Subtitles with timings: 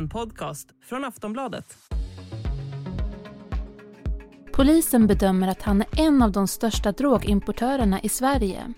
[0.00, 1.78] En podcast från Aftonbladet.
[4.52, 8.72] Polisen bedömer att han är en av de största drogimportörerna i Sverige.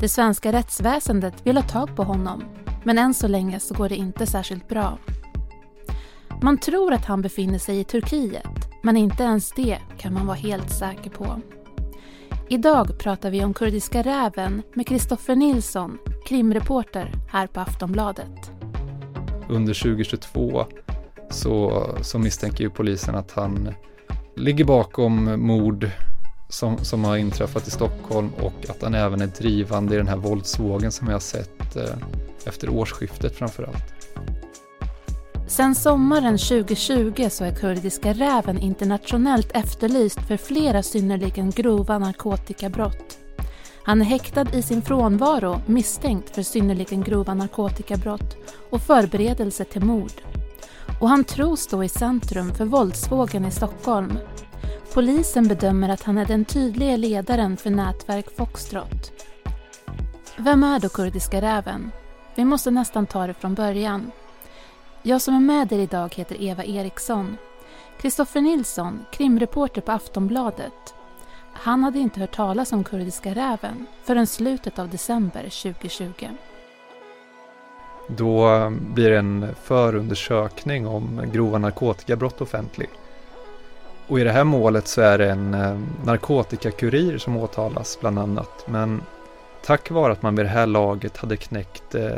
[0.00, 2.44] Det svenska rättsväsendet vill ha tag på honom,
[2.84, 4.98] men än så länge så går det inte särskilt bra.
[6.42, 10.36] Man tror att han befinner sig i Turkiet, men inte ens det kan man vara
[10.36, 11.40] helt säker på.
[12.48, 18.57] Idag pratar vi om kurdiska räven med Kristoffer Nilsson, krimreporter här på Aftonbladet.
[19.48, 20.66] Under 2022
[21.30, 23.74] så, så misstänker ju polisen att han
[24.36, 25.90] ligger bakom mord
[26.48, 30.16] som, som har inträffat i Stockholm och att han även är drivande i den här
[30.16, 31.96] våldsvågen som vi har sett eh,
[32.44, 33.94] efter årsskiftet framför allt.
[35.46, 43.18] Sen sommaren 2020 så är kurdiska räven internationellt efterlyst för flera synnerligen grova narkotikabrott.
[43.82, 48.36] Han är häktad i sin frånvaro misstänkt för synnerligen grova narkotikabrott
[48.70, 50.12] och förberedelse till mord.
[51.00, 54.18] Och han tros stå i centrum för våldsvågen i Stockholm.
[54.94, 59.12] Polisen bedömer att han är den tydliga ledaren för nätverk Foxtrot.
[60.36, 61.90] Vem är då kurdiska räven?
[62.34, 64.10] Vi måste nästan ta det från början.
[65.02, 67.36] Jag som är med er idag heter Eva Eriksson.
[68.00, 70.94] Kristoffer Nilsson, krimreporter på Aftonbladet.
[71.60, 76.28] Han hade inte hört talas om kurdiska räven förrän slutet av december 2020.
[78.08, 82.88] Då eh, blir en förundersökning om grova narkotikabrott offentlig.
[84.06, 88.64] Och i det här målet så är det en eh, narkotikakurir som åtalas bland annat.
[88.66, 89.02] Men
[89.64, 92.14] tack vare att man vid det här laget hade knäckt eh,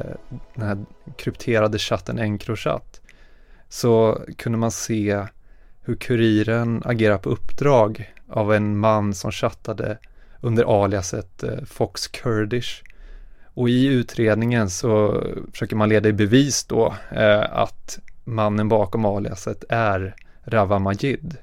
[0.55, 0.79] den här
[1.17, 3.01] krypterade chatten Encrochat
[3.69, 5.27] så kunde man se
[5.91, 9.99] hur kuriren agerar på uppdrag av en man som chattade
[10.41, 12.83] under aliaset eh, Fox Kurdish.
[13.55, 19.65] Och i utredningen så försöker man leda i bevis då eh, att mannen bakom aliaset
[19.69, 21.37] är Rava Majid.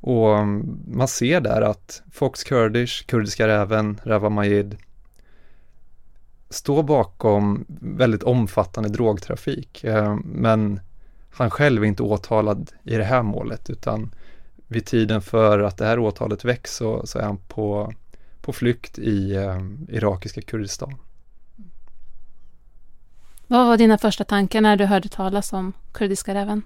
[0.00, 4.76] Och mm, man ser där att Fox Kurdish, kurdiska räven, Rava Majid
[6.50, 9.84] står bakom väldigt omfattande drogtrafik.
[9.84, 10.80] Eh, men
[11.38, 14.14] han själv är inte åtalad i det här målet utan
[14.66, 17.92] vid tiden för att det här åtalet väcks så, så är han på,
[18.40, 20.94] på flykt i eh, irakiska Kurdistan.
[23.46, 26.62] Vad var dina första tankar när du hörde talas om kurdiska räven?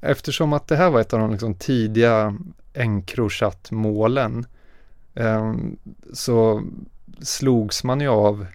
[0.00, 2.36] Eftersom att det här var ett av de liksom tidiga
[2.74, 4.46] Encrochat-målen
[5.14, 5.54] eh,
[6.12, 6.62] så
[7.20, 8.46] slogs man ju av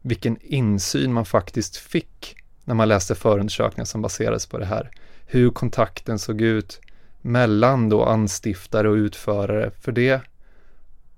[0.00, 4.90] vilken insyn man faktiskt fick när man läste förundersökningar som baserades på det här.
[5.26, 6.80] Hur kontakten såg ut
[7.20, 10.20] mellan då anstiftare och utförare, för det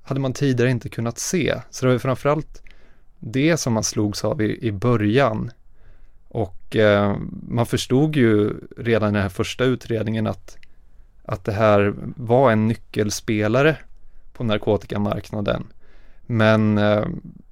[0.02, 1.54] hade man tidigare inte kunnat se.
[1.70, 2.62] Så det var framförallt
[3.18, 5.50] det som man slogs av i, i början.
[6.28, 7.16] Och eh,
[7.48, 10.56] man förstod ju redan i den här första utredningen att,
[11.24, 13.76] att det här var en nyckelspelare
[14.32, 15.66] på narkotikamarknaden.
[16.26, 17.04] Men eh,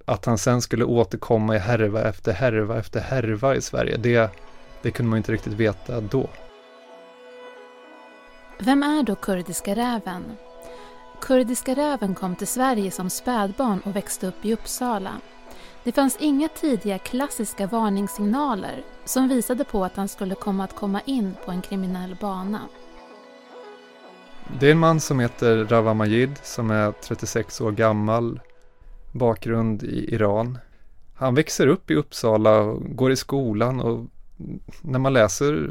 [0.05, 4.31] att han sen skulle återkomma i härva efter härva efter härva i Sverige, det,
[4.83, 6.29] det kunde man inte riktigt veta då.
[8.59, 10.25] Vem är då kurdiska räven?
[11.21, 15.13] Kurdiska räven kom till Sverige som spädbarn och växte upp i Uppsala.
[15.85, 21.01] Det fanns inga tidiga klassiska varningssignaler som visade på att han skulle komma att komma
[21.01, 22.61] in på en kriminell bana.
[24.61, 28.41] Det är en man som heter Rawa Majid som är 36 år gammal,
[29.15, 30.59] bakgrund i Iran.
[31.15, 34.07] Han växer upp i Uppsala och går i skolan och
[34.83, 35.69] när man läser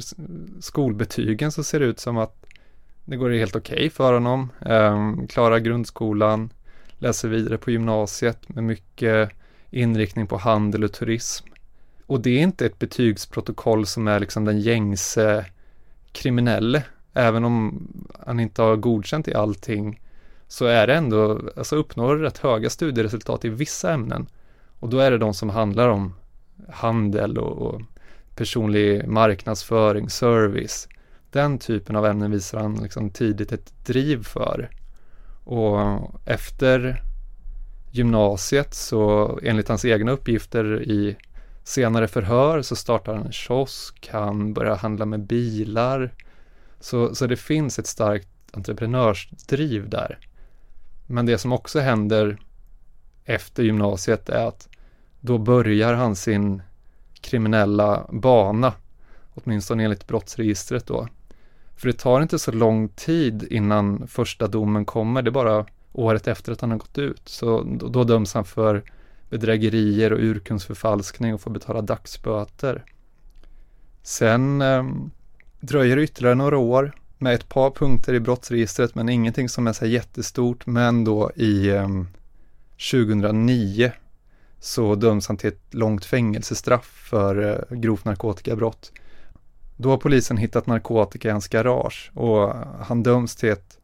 [0.60, 2.46] skolbetygen så ser det ut som att
[3.06, 4.52] det går helt okej okay för honom.
[4.60, 6.50] Um, klarar grundskolan,
[6.98, 9.30] läser vidare på gymnasiet med mycket
[9.70, 11.48] inriktning på handel och turism.
[12.06, 15.46] Och det är inte ett betygsprotokoll som är liksom den gängse
[16.12, 16.84] kriminelle.
[17.14, 17.88] Även om
[18.26, 20.00] han inte har godkänt i allting
[20.54, 24.28] så är det ändå, alltså uppnår rätt höga studieresultat i vissa ämnen.
[24.80, 26.14] Och då är det de som handlar om
[26.70, 27.82] handel och, och
[28.36, 30.88] personlig marknadsföring, service.
[31.32, 34.70] Den typen av ämnen visar han liksom tidigt ett driv för.
[35.44, 35.80] Och
[36.26, 37.04] efter
[37.92, 41.18] gymnasiet så enligt hans egna uppgifter i
[41.64, 46.14] senare förhör så startar han en kiosk, han börjar handla med bilar.
[46.80, 50.20] Så, så det finns ett starkt entreprenörsdriv där.
[51.06, 52.38] Men det som också händer
[53.26, 54.70] efter gymnasiet är att
[55.20, 56.62] då börjar han sin
[57.22, 58.74] kriminella bana,
[59.34, 61.08] åtminstone enligt brottsregistret då.
[61.76, 66.28] För det tar inte så lång tid innan första domen kommer, det är bara året
[66.28, 67.22] efter att han har gått ut.
[67.30, 68.84] Så då, döms han för
[69.30, 72.86] bedrägerier och urkundsförfalskning och får betala dagsböter.
[74.04, 74.84] Sen eh,
[75.60, 79.74] dröjer det ytterligare några år med ett par punkter i brottsregistret men ingenting som är
[79.74, 80.66] så jättestort.
[80.66, 81.88] Men då i eh,
[82.92, 83.92] 2009
[84.60, 88.92] så döms han till ett långt fängelsestraff för eh, grovt narkotikabrott.
[89.78, 92.54] Då har polisen hittat narkotika i hans garage och
[92.86, 93.78] han döms till ett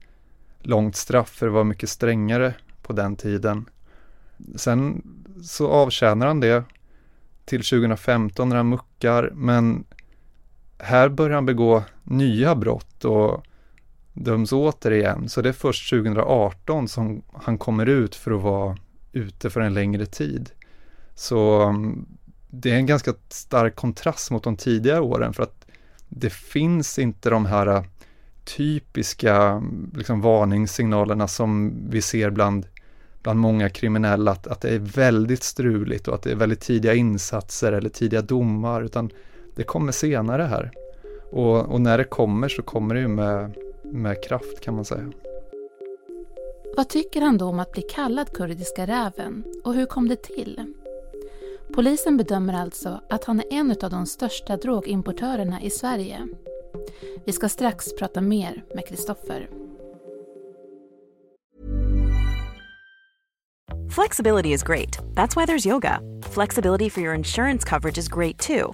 [0.59, 3.65] långt straff för det var mycket strängare på den tiden.
[4.55, 5.01] Sen
[5.43, 6.63] så avtjänar han det
[7.45, 9.83] till 2015 när han muckar men
[10.79, 13.43] här börjar han begå nya brott och
[14.13, 15.29] döms återigen.
[15.29, 18.77] Så det är först 2018 som han kommer ut för att vara
[19.11, 20.51] ute för en längre tid.
[21.15, 22.05] Så mm,
[22.49, 25.65] det är en ganska stark kontrast mot de tidigare åren för att
[26.09, 27.83] det finns inte de här äh,
[28.43, 32.65] typiska mm, liksom, varningssignalerna som vi ser bland,
[33.21, 36.93] bland många kriminella, att, att det är väldigt struligt och att det är väldigt tidiga
[36.93, 39.11] insatser eller tidiga domar, utan
[39.59, 40.71] det kommer senare här.
[41.31, 45.11] Och, och när det kommer så kommer det ju med, med kraft kan man säga.
[46.77, 50.73] Vad tycker han då om att bli kallad kurdiska räven och hur kom det till?
[51.73, 56.27] Polisen bedömer alltså att han är en av de största drogimportörerna i Sverige.
[57.25, 59.49] Vi ska strax prata mer med Kristoffer.
[63.95, 64.99] Flexibility is great.
[65.15, 65.99] That's why there's yoga.
[66.23, 68.73] Flexibility for your insurance coverage is great too.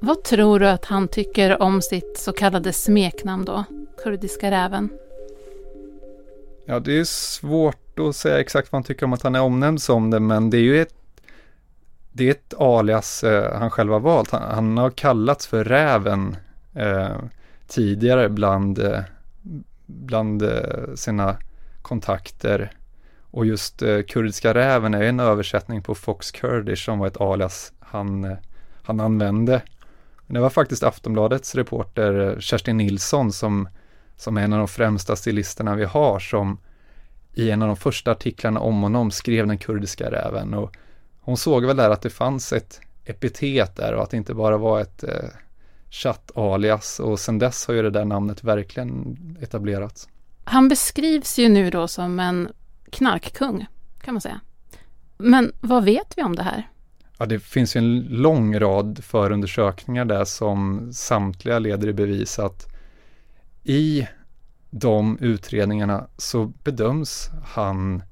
[0.00, 3.64] Vad tror du att han tycker om sitt så kallade smeknamn då,
[4.02, 4.88] Kurdiska räven?
[6.66, 9.82] Ja, det är svårt att säga exakt vad han tycker om att han är omnämnd
[9.82, 10.94] som det, men det är ju ett
[12.12, 14.30] det är ett alias eh, han själv har valt.
[14.30, 16.36] Han, han, har kallats för Räven
[16.74, 17.16] eh,
[17.66, 19.00] tidigare bland, eh,
[19.86, 21.36] bland eh, sina
[21.82, 22.72] kontakter.
[23.30, 27.72] Och just eh, Kurdiska Räven är en översättning på Fox Kurdish som var ett alias
[27.80, 28.36] han, eh,
[28.82, 29.62] han använde.
[30.28, 33.68] Det var faktiskt Aftonbladets reporter Kerstin Nilsson som,
[34.16, 36.58] som är en av de främsta stilisterna vi har som
[37.34, 40.54] i en av de första artiklarna om honom skrev den kurdiska räven.
[40.54, 40.76] Och
[41.20, 44.56] hon såg väl där att det fanns ett epitet där och att det inte bara
[44.56, 45.30] var ett eh,
[45.90, 50.08] chatt-alias och sen dess har ju det där namnet verkligen etablerats.
[50.44, 52.48] Han beskrivs ju nu då som en
[52.90, 53.66] knarkkung,
[54.00, 54.40] kan man säga.
[55.18, 56.68] Men vad vet vi om det här?
[57.18, 62.66] Ja, det finns ju en lång rad förundersökningar där som samtliga leder i bevis att
[63.64, 64.08] i
[64.70, 68.02] de utredningarna så bedöms han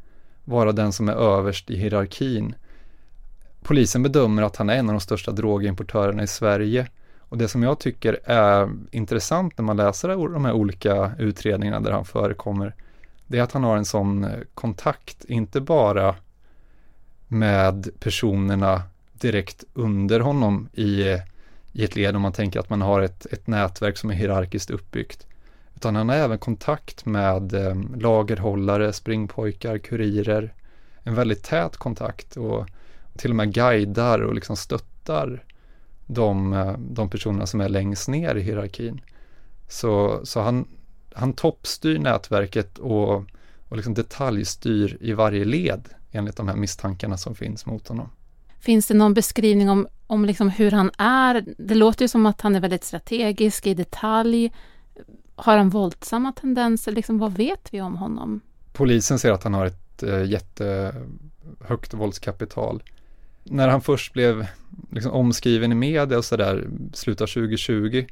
[0.44, 2.54] vara den som är överst i hierarkin.
[3.62, 6.88] Polisen bedömer att han är en av de största drogimportörerna i Sverige.
[7.20, 11.92] Och det som jag tycker är intressant när man läser de här olika utredningarna där
[11.92, 12.74] han förekommer,
[13.26, 16.14] det är att han har en sån eh, kontakt, inte bara
[17.28, 18.82] med personerna
[19.20, 21.02] direkt under honom i,
[21.72, 24.70] i ett led om man tänker att man har ett, ett nätverk som är hierarkiskt
[24.70, 25.26] uppbyggt.
[25.76, 30.54] Utan han har även kontakt med eh, lagerhållare, springpojkar, kurirer.
[31.02, 32.66] En väldigt tät kontakt och
[33.16, 35.44] till och med guidar och liksom stöttar
[36.06, 39.00] de, eh, de personerna som är längst ner i hierarkin.
[39.68, 40.68] Så, så han,
[41.12, 43.14] han toppstyr nätverket och,
[43.68, 48.10] och liksom detaljstyr i varje led enligt de här misstankarna som finns mot honom.
[48.66, 51.44] Finns det någon beskrivning om, om liksom hur han är?
[51.58, 54.52] Det låter ju som att han är väldigt strategisk i detalj.
[55.34, 56.92] Har han våldsamma tendenser?
[56.92, 58.40] Liksom, vad vet vi om honom?
[58.72, 62.82] Polisen ser att han har ett eh, jättehögt våldskapital.
[63.44, 64.46] När han först blev
[64.92, 68.06] liksom, omskriven i media och sådär, slutet av 2020,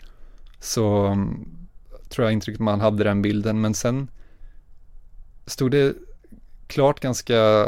[0.60, 1.46] så um,
[2.08, 4.08] tror jag intrycket man hade den bilden, men sen
[5.46, 5.94] stod det
[6.66, 7.66] klart ganska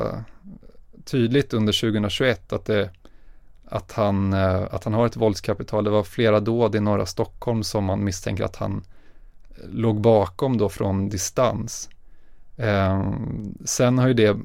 [1.07, 2.91] tydligt under 2021 att, det,
[3.65, 5.85] att, han, eh, att han har ett våldskapital.
[5.85, 8.85] Det var flera dåd i norra Stockholm som man misstänker att han
[9.51, 11.91] eh, låg bakom då från distans.
[12.57, 14.37] Ehm, sen har ju det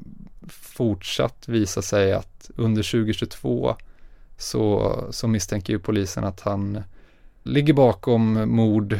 [0.50, 3.76] fortsatt visa sig att under 2022
[4.38, 6.84] så, så misstänker ju polisen att han
[7.44, 9.00] ligger bakom mord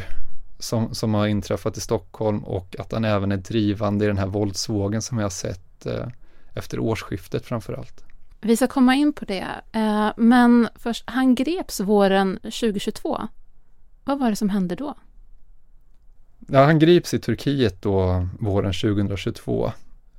[0.58, 4.26] som, som har inträffat i Stockholm och att han även är drivande i den här
[4.26, 6.06] våldsvågen som vi har sett eh,
[6.54, 8.04] efter årsskiftet framför allt.
[8.40, 9.46] Vi ska komma in på det.
[9.72, 13.28] Eh, men först, han greps våren 2022.
[14.04, 14.94] Vad var det som hände då?
[16.48, 19.72] Ja, han grips i Turkiet då våren 2022.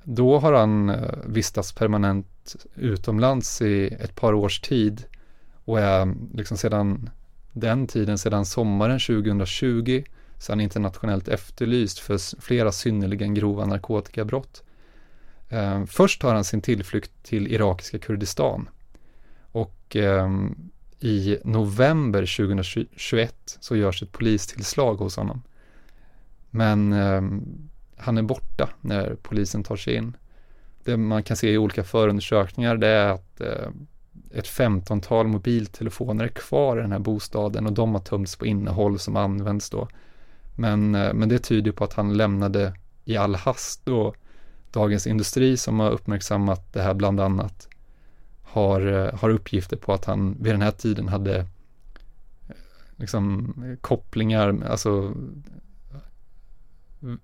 [0.04, 5.04] Då har han eh, vistats permanent utomlands i ett par års tid
[5.64, 7.10] och är liksom sedan
[7.52, 10.04] den tiden, sedan sommaren 2020,
[10.38, 14.62] så är han internationellt efterlyst för flera synnerligen grova narkotikabrott.
[15.54, 18.68] Eh, först tar han sin tillflykt till irakiska Kurdistan
[19.52, 20.30] och eh,
[21.00, 25.42] i november 2021 så görs ett polistillslag hos honom.
[26.50, 27.22] Men eh,
[27.96, 30.16] han är borta när polisen tar sig in.
[30.84, 33.68] Det man kan se i olika förundersökningar det är att eh,
[34.34, 38.98] ett femtontal mobiltelefoner är kvar i den här bostaden och de har tömts på innehåll
[38.98, 39.88] som används då.
[40.54, 44.16] Men, eh, men det tyder på att han lämnade i all hast och
[44.74, 47.68] Dagens Industri som har uppmärksammat det här bland annat
[48.42, 52.56] har, eh, har uppgifter på att han vid den här tiden hade eh,
[52.96, 55.14] liksom kopplingar, alltså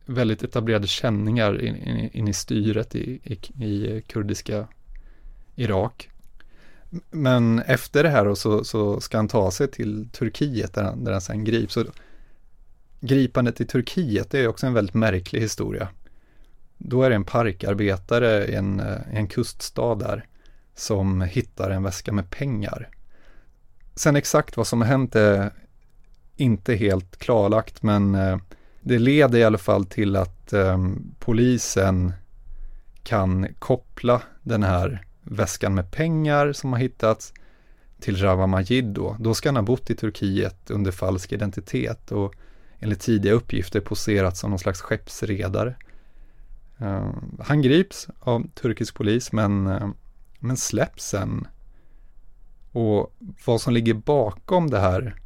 [0.06, 4.68] väldigt etablerade känningar in, in, in i styret i, i, i, kurdiska
[5.54, 6.10] Irak.
[7.10, 11.12] Men efter det här så, så ska han ta sig till Turkiet där han, där
[11.12, 11.76] han sen grips.
[11.76, 11.86] Och
[13.00, 15.88] gripandet i Turkiet är också en väldigt märklig historia.
[16.82, 20.26] Då är det en parkarbetare i en, eh, en kuststad där
[20.74, 22.88] som hittar en väska med pengar.
[23.94, 25.52] Sen exakt vad som har hänt är
[26.36, 28.38] inte helt klarlagt men eh,
[28.80, 32.12] det leder i alla fall till att ehm, polisen
[33.02, 37.32] kan koppla den här väskan med pengar som har hittats
[38.00, 39.16] till Rawa Majid då.
[39.18, 42.34] Då ska han ha bott i Turkiet under falsk identitet och
[42.78, 45.74] enligt tidiga uppgifter poserat som någon slags skeppsredare.
[46.82, 49.90] Uh, han grips av turkisk polis men, uh,
[50.38, 51.46] men släpps sen.
[52.72, 55.16] Och vad som ligger bakom det här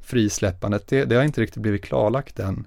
[0.00, 2.66] frisläppandet, det, det har inte riktigt blivit klarlagt än.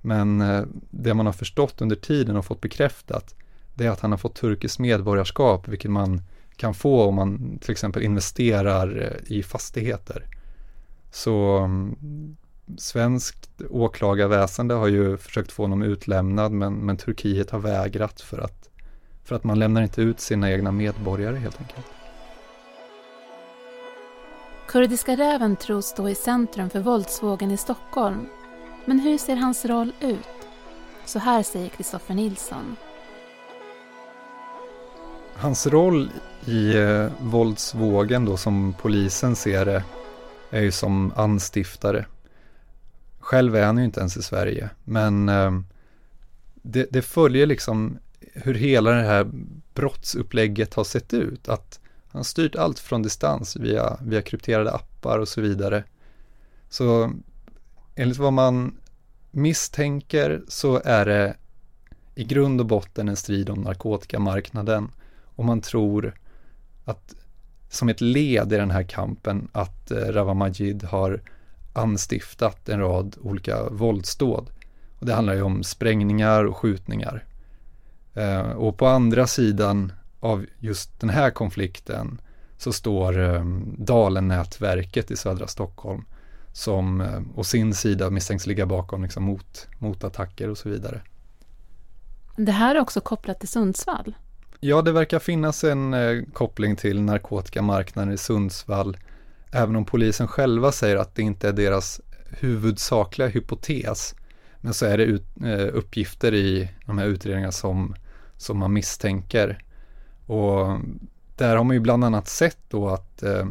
[0.00, 3.34] Men uh, det man har förstått under tiden och fått bekräftat,
[3.74, 6.22] det är att han har fått turkiskt medborgarskap, vilket man
[6.56, 10.26] kan få om man till exempel investerar i fastigheter.
[11.10, 12.36] Så mm,
[12.78, 18.68] svenskt åklagarväsende har ju försökt få honom utlämnad men, men Turkiet har vägrat för att,
[19.24, 21.86] för att man lämnar inte ut sina egna medborgare helt enkelt.
[24.68, 28.26] Kurdiska räven tros stå i centrum för våldsvågen i Stockholm.
[28.84, 30.48] Men hur ser hans roll ut?
[31.04, 32.76] Så här säger Kristoffer Nilsson.
[35.34, 36.10] Hans roll
[36.46, 39.84] i eh, våldsvågen då som polisen ser det
[40.50, 42.06] är ju som anstiftare
[43.22, 45.50] själv är han ju inte ens i Sverige, men eh,
[46.62, 49.30] det, det, följer liksom hur hela det här
[49.74, 51.48] brottsupplägget har sett ut.
[51.48, 55.84] Att han har styrt allt från distans via, via krypterade appar och så vidare.
[56.68, 57.12] Så
[57.94, 58.76] enligt vad man
[59.30, 61.36] misstänker så är det
[62.14, 64.90] i grund och botten en strid om narkotikamarknaden.
[65.36, 66.14] Och man tror
[66.84, 67.14] att
[67.68, 71.20] som ett led i den här kampen att eh, Rawa Majid har
[71.72, 74.50] anstiftat en rad olika våldsdåd.
[74.98, 77.24] Och det handlar ju om sprängningar och skjutningar.
[78.14, 82.20] Eh, och på andra sidan av just den här konflikten
[82.58, 83.44] så står eh,
[83.78, 86.04] Dalen-nätverket i södra Stockholm
[86.52, 91.00] som eh, å sin sida misstänks ligga bakom liksom, mot, motattacker och så vidare.
[92.36, 94.14] Det här är också kopplat till Sundsvall?
[94.60, 95.94] Ja, det verkar finnas en
[96.32, 98.96] koppling till narkotikamarknaden i Sundsvall
[99.52, 104.14] Även om polisen själva säger att det inte är deras huvudsakliga hypotes.
[104.60, 107.94] Men så är det ut, eh, uppgifter i de här utredningarna som,
[108.36, 109.64] som man misstänker.
[110.26, 110.80] Och
[111.36, 113.46] där har man ju bland annat sett då att eh,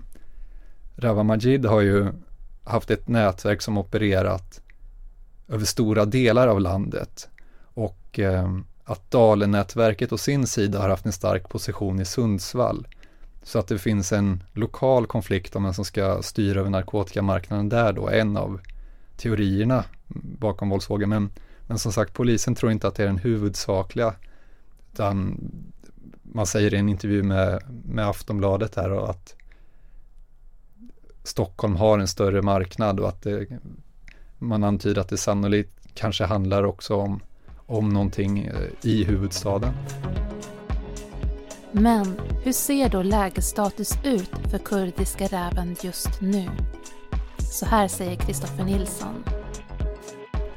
[0.96, 2.08] Rawa Majid har ju
[2.63, 4.62] haft ett nätverk som opererat
[5.48, 7.29] över stora delar av landet.
[7.74, 12.88] Och eh, att Dalen-nätverket å sin sida har haft en stark position i Sundsvall.
[13.44, 17.94] Så att det finns en lokal konflikt om vem som ska styra över narkotikamarknaden där
[17.94, 18.60] då, en av
[19.18, 19.84] teorierna
[20.40, 21.10] bakom våldsvågen.
[21.10, 21.32] Men,
[21.68, 24.14] men som sagt, polisen tror inte att det är den huvudsakliga,
[24.94, 25.38] utan
[26.22, 29.36] man säger i en intervju med, med Aftonbladet här att
[31.24, 33.48] Stockholm har en större marknad och att det,
[34.38, 37.20] man antyder att det sannolikt kanske handlar också om,
[37.66, 39.74] om någonting eh, i huvudstaden.
[41.72, 46.50] Men hur ser då lägesstatus ut för kurdiska räven just nu?
[47.38, 49.24] Så här säger Kristoffer Nilsson.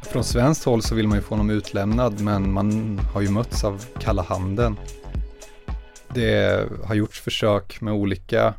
[0.03, 3.65] Från svenskt håll så vill man ju få honom utlämnad men man har ju mötts
[3.65, 4.77] av kalla handen.
[6.15, 8.55] det har gjorts försök med olika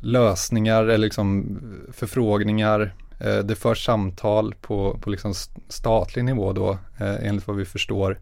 [0.00, 1.58] lösningar eller liksom
[1.92, 2.94] förfrågningar.
[3.20, 5.34] Eh, det förs samtal på, på liksom
[5.68, 8.18] statlig nivå då, eh, enligt vad vi förstår.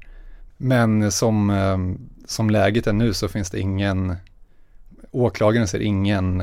[0.57, 1.79] Men som, eh,
[2.27, 4.17] som läget är nu så finns det ingen,
[5.11, 6.43] åklagaren ser ingen,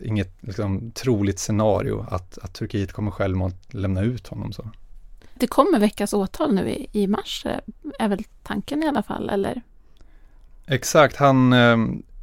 [0.00, 4.70] inget liksom troligt scenario att, att Turkiet kommer självmant lämna ut honom så.
[5.34, 7.46] Det kommer väckas åtal nu i, i mars,
[7.98, 9.62] är väl tanken i alla fall, eller?
[10.66, 11.54] Exakt, han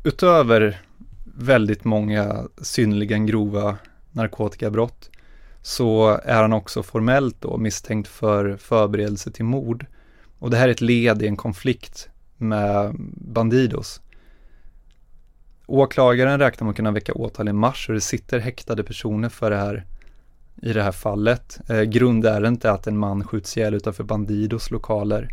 [0.04, 0.82] utöver
[1.38, 3.78] väldigt många synnerligen grova
[4.12, 5.10] narkotikabrott
[5.62, 9.86] så är han också formellt då misstänkt för förberedelse till mord.
[10.40, 12.09] Och det här är ett led i en konflikt
[12.40, 14.02] med Bandidos.
[15.66, 19.50] Åklagaren räknar med att kunna väcka åtal i mars och det sitter häktade personer för
[19.50, 19.86] det här
[20.62, 21.60] i det här fallet.
[21.70, 25.30] Eh, grundärendet är att en man skjuts ihjäl utanför Bandidos lokaler.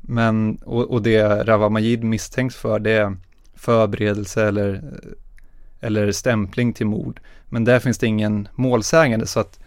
[0.00, 3.16] Men, och, och det Rawa Majid misstänks för det är
[3.54, 4.82] förberedelse eller
[5.84, 7.20] eller stämpling till mord.
[7.48, 9.60] Men där finns det ingen målsägande så att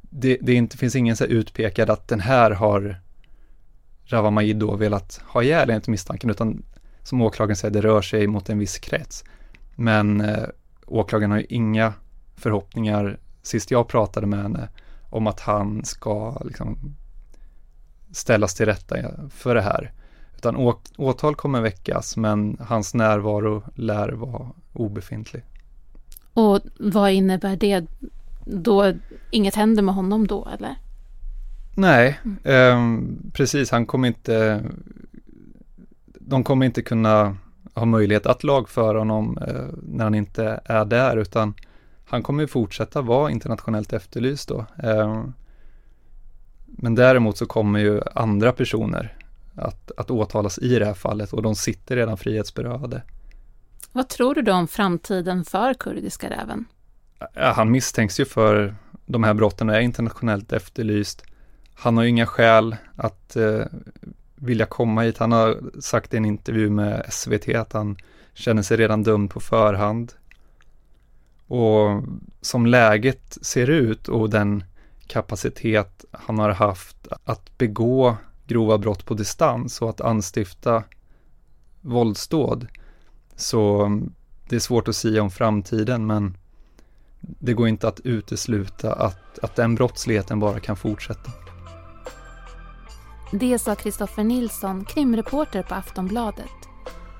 [0.00, 3.00] det, det inte, finns ingen så utpekad att den här har
[4.06, 6.62] Rawa Majid då velat ha ihjäl enligt misstanken utan
[7.02, 9.24] som åklagaren säger, det rör sig mot en viss krets.
[9.74, 10.44] Men eh,
[10.86, 11.92] åklagaren har ju inga
[12.36, 14.68] förhoppningar, sist jag pratade med henne,
[15.10, 16.96] om att han ska liksom
[18.12, 18.96] ställas till rätta
[19.30, 19.92] för det här.
[20.36, 25.44] Utan å, åtal kommer väckas men hans närvaro lär vara obefintlig.
[26.34, 27.86] Och vad innebär det?
[28.44, 28.92] Då
[29.30, 30.74] inget händer med honom då eller?
[31.74, 32.38] Nej, mm.
[32.44, 33.70] eh, precis.
[33.70, 34.64] Han kommer inte,
[36.04, 37.36] de kommer inte kunna
[37.74, 41.54] ha möjlighet att lagföra honom eh, när han inte är där, utan
[42.04, 44.66] han kommer fortsätta vara internationellt efterlyst då.
[44.82, 45.24] Eh,
[46.66, 49.16] men däremot så kommer ju andra personer
[49.54, 53.02] att, att åtalas i det här fallet och de sitter redan frihetsberövade.
[53.92, 56.64] Vad tror du då om framtiden för kurdiska räven?
[57.34, 58.74] Han misstänks ju för
[59.06, 61.24] de här brotten och är internationellt efterlyst.
[61.74, 63.64] Han har ju inga skäl att eh,
[64.34, 65.18] vilja komma hit.
[65.18, 67.96] Han har sagt i en intervju med SVT att han
[68.34, 70.12] känner sig redan dömd på förhand.
[71.46, 72.02] Och
[72.40, 74.64] som läget ser ut och den
[75.06, 80.84] kapacitet han har haft att begå grova brott på distans och att anstifta
[81.80, 82.66] våldsdåd.
[83.36, 83.90] Så
[84.48, 86.36] det är svårt att säga om framtiden men
[87.20, 91.43] det går inte att utesluta att, att den brottsligheten bara kan fortsätta.
[93.32, 96.50] Det sa Kristoffer Nilsson, krimreporter på Aftonbladet.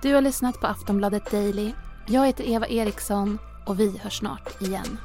[0.02, 1.72] Du har lyssnat på Aftonbladet Daily.
[2.06, 4.98] Jag heter Eva Eriksson och vi hörs snart igen.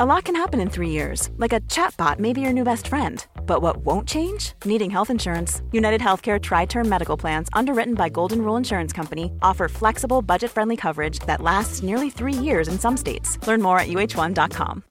[0.00, 2.88] A lot can happen in three years, like a chatbot may be your new best
[2.88, 3.26] friend.
[3.48, 4.52] But what won't change?
[4.64, 5.62] Needing health insurance.
[5.72, 10.50] United Healthcare Tri Term Medical Plans, underwritten by Golden Rule Insurance Company, offer flexible, budget
[10.50, 13.38] friendly coverage that lasts nearly three years in some states.
[13.46, 14.82] Learn more at uh1.com.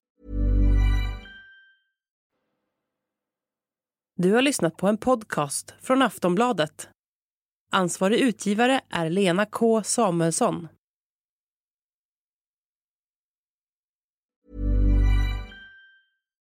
[4.19, 6.89] Du har lyssnat på en podcast från Aftonbladet.
[7.71, 10.67] Ansvarig utgivare är Lena K Samuelsson.